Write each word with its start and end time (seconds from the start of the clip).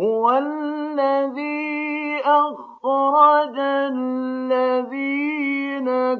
هو 0.00 0.30
الذي 0.30 2.20
أخرج 2.24 3.56
الذين 3.92 5.00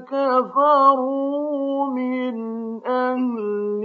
كفروا 0.04 1.86
من 1.86 2.34
أهل 2.86 3.82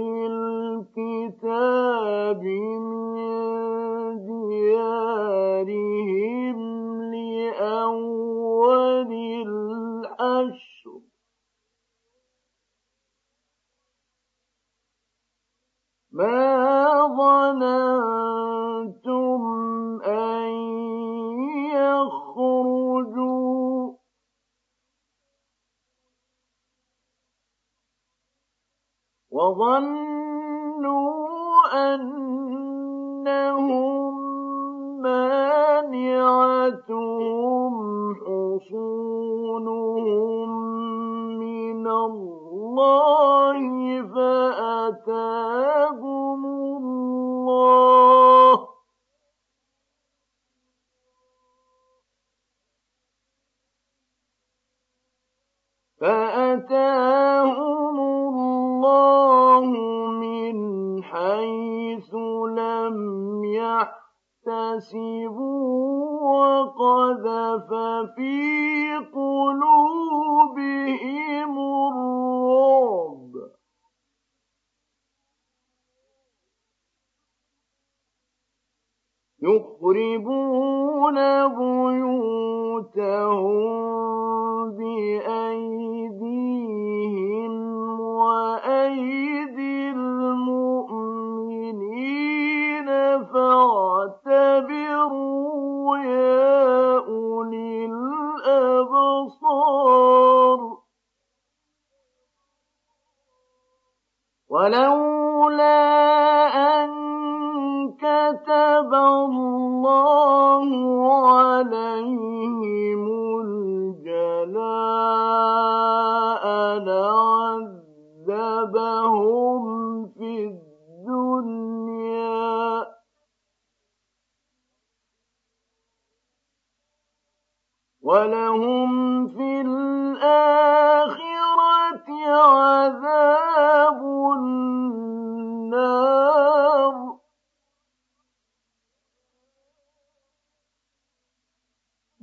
الكتاب 0.96 2.42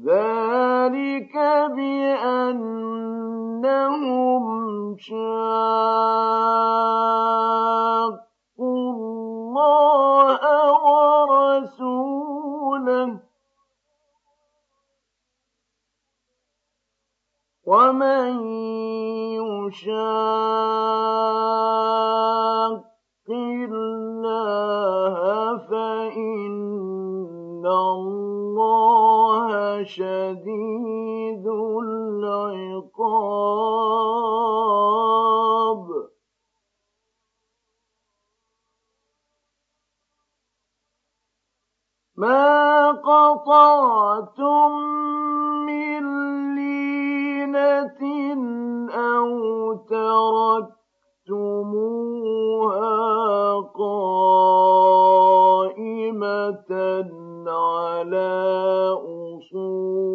ذلك 0.05 0.32
ما 42.15 42.91
قطعتم 42.91 44.71
من 45.65 46.03
لينة 46.55 48.01
أو 48.93 49.73
تركتموها 51.33 51.73
قائمة 53.75 54.33
على 57.47 58.31
أصولها 59.43 60.13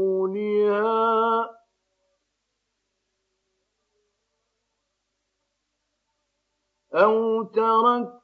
أو 6.95 7.43
تركتموها 7.43 8.19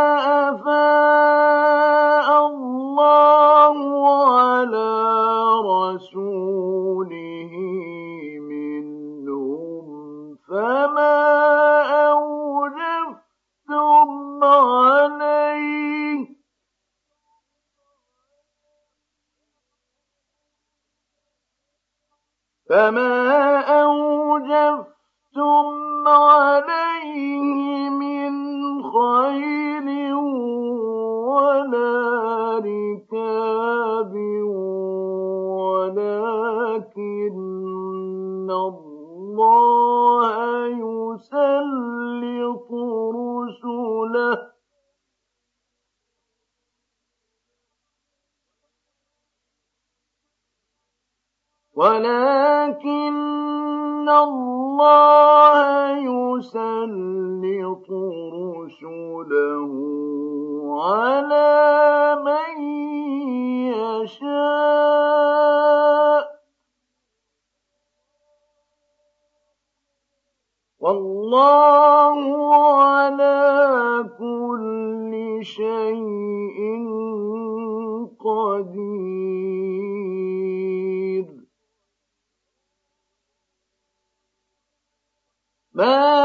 Well, 85.81 86.20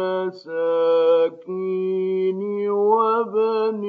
المساكين 0.00 1.60
وابن 2.70 3.82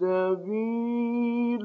السبيل. 0.00 1.64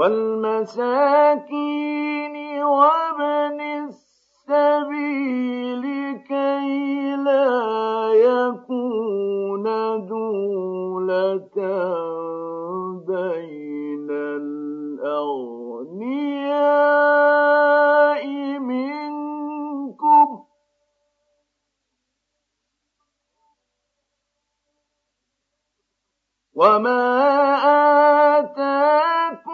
والمساكين 0.00 2.36
وابن 2.64 3.60
السبيل 4.50 5.82
كي 6.28 7.16
لا 7.16 8.12
يكون 8.14 9.64
دولة 10.06 11.56
بين 13.06 14.10
الأرض 14.10 15.59
الأغنياء 15.80 17.00
منكم. 18.58 20.44
وما 26.54 27.00
آتاكم 28.38 29.49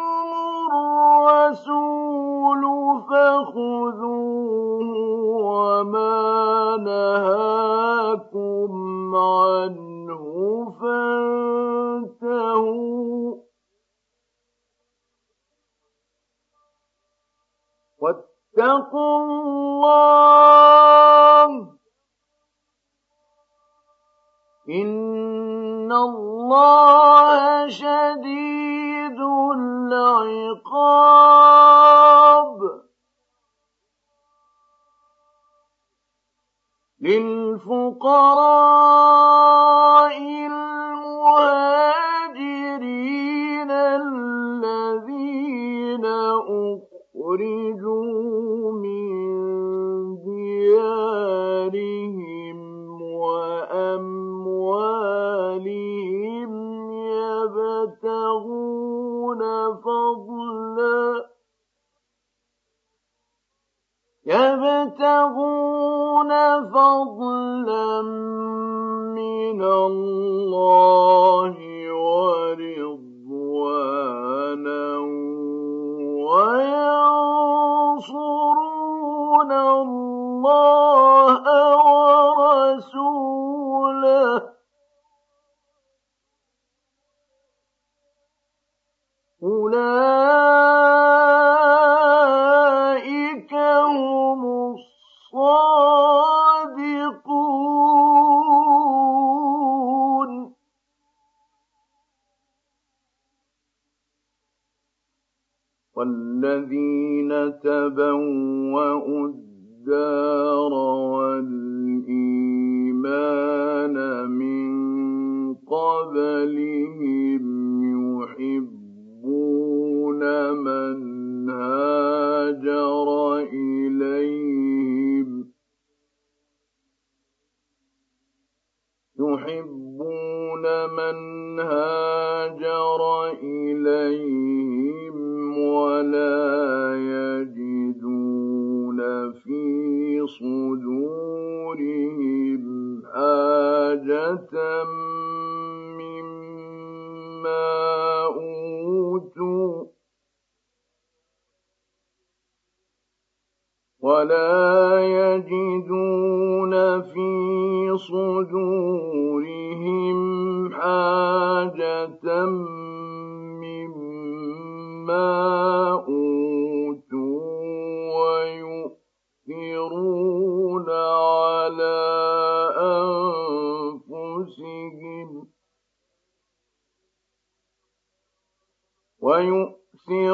ولا 135.96 136.55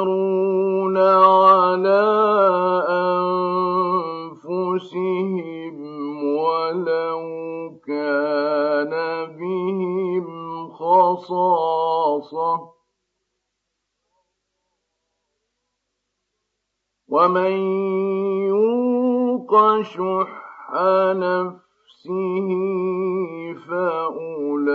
ويؤثرون 0.03 0.97
على 0.97 2.03
أنفسهم 4.49 5.77
ولو 6.37 7.23
كان 7.87 8.91
بهم 9.37 10.27
خصاصة 10.73 12.73
ومن 17.09 17.53
يوق 18.49 19.81
شح 19.83 20.43
نفسه 21.13 22.49
فأولئك 23.69 24.73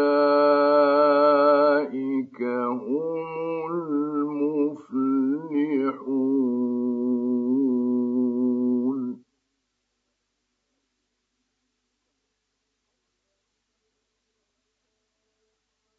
هم 2.42 4.07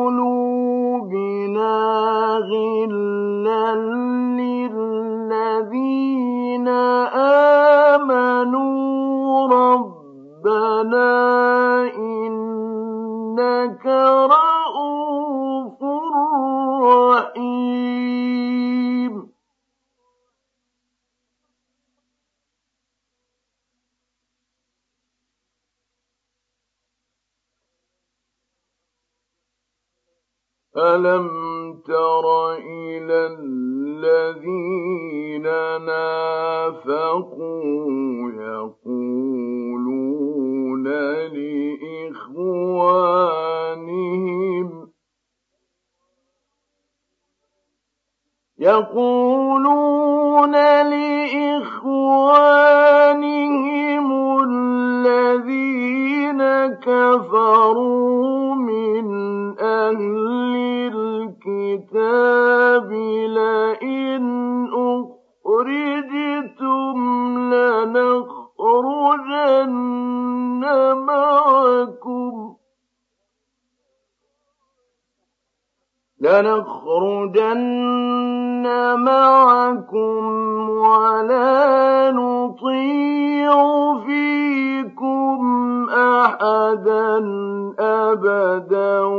ألم 30.96 31.28
تر 31.88 32.54
إلى 32.54 33.38
الذين 33.40 35.44
نافقوا 35.86 37.52
يقولون 38.32 39.60
لإخوانهم 42.08 42.90
يقولون 48.60 49.49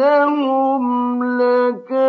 إنهم 0.00 1.24
لكاذبون. 1.24 2.04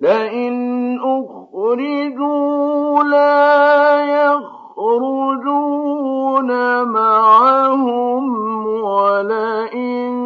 لئن 0.00 0.98
أخرجوا 1.00 3.04
لا 3.04 3.96
يخرجون 4.76 6.50
معهم 6.82 8.24
ولئن 8.66 10.25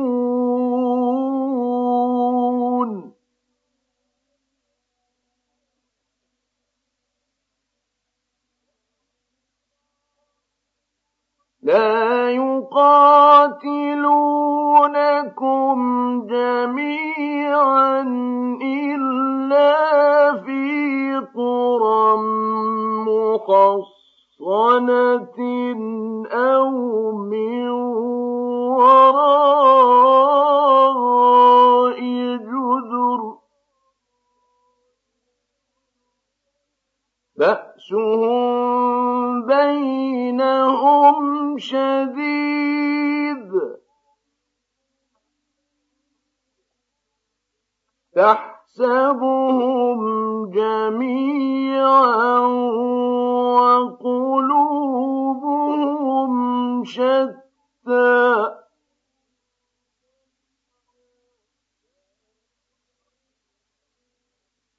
لا 11.71 12.31
يقاتلونكم 12.31 13.71
جميعا. 16.27 17.50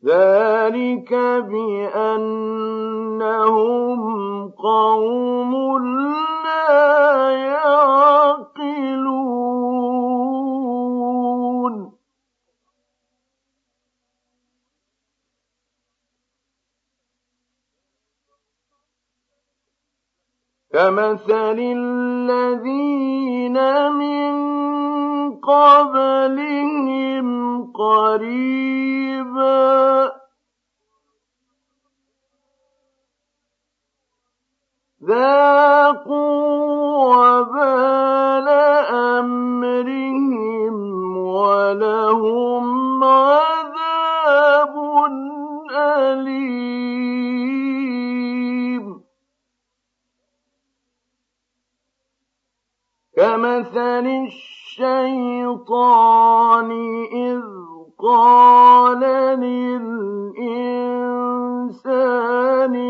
ذلك 0.06 1.14
بأنهم 1.50 2.40
قوم 4.50 5.52
لا 6.44 7.30
يعقلون. 7.30 7.92
كمثل 20.73 21.59
الذين 21.76 23.59
من 23.92 24.32
قبلهم 25.37 26.92
قريبا 27.83 29.63
ذاقوا 35.04 36.43
وبال 37.17 38.49
أمرهم 39.19 40.76
ولهم 41.17 43.04
عذاب 43.04 44.75
أليم. 45.71 46.63
كمثل 53.17 54.06
الشيطان 54.26 55.52
إذ 57.13 57.43
قال 58.02 59.00
للإنسان 59.38 60.32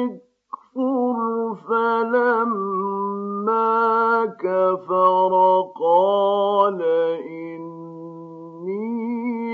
اكفر 0.08 1.16
فلما 1.68 3.02
كفر 4.40 5.32
قال 5.80 6.80
إني 7.28 8.82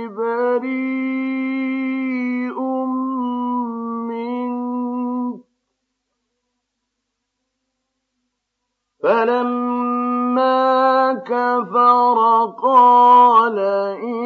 بريء 0.08 0.88
منك. 4.08 5.40
فلما 9.02 10.58
كفر 11.14 12.18
قال 12.62 13.58
إني 13.58 14.17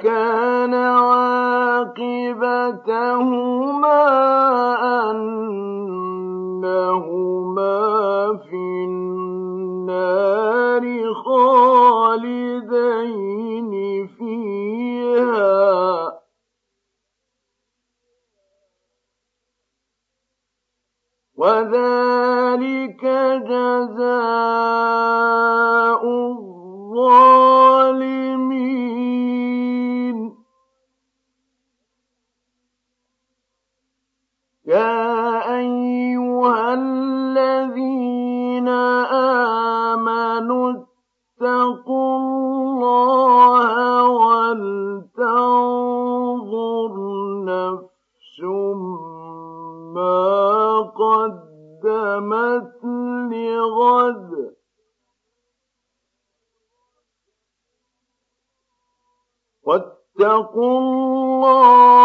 فكان 0.00 0.74
عاقبتهما 0.74 2.00
أنهما 5.10 6.20
في 8.36 8.84
النار 8.88 9.94
خالدين 11.14 12.62
فيها. 14.06 15.60
وذلك 21.36 23.04
جزاء 23.48 24.10
واتقوا 60.20 60.78
الله 60.78 61.99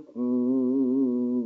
يكون 0.00 1.40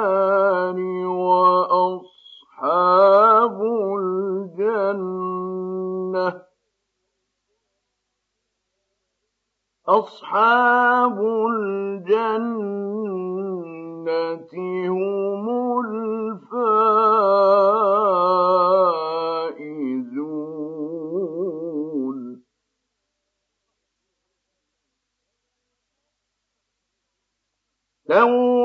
وأصحاب 1.07 2.49
الجنة. 4.59 5.29
أصحاب 9.89 11.19
الجنة 11.51 12.69
لو 28.09 28.58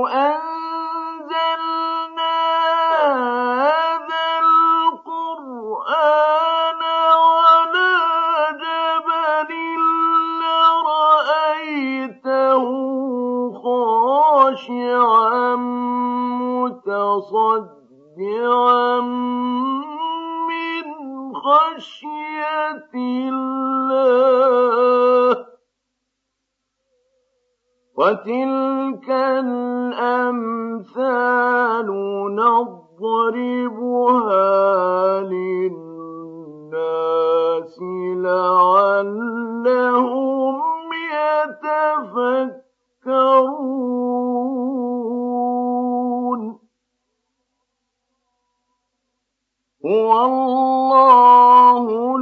هو 49.86 50.26
الله 50.26 52.13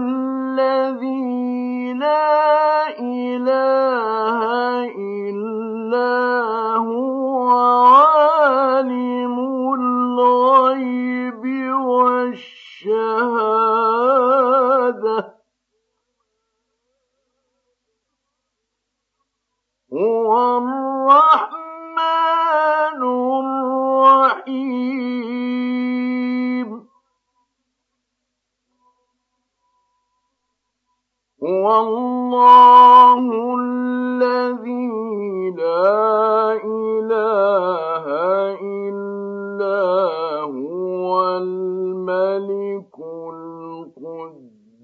الملك 42.10 42.98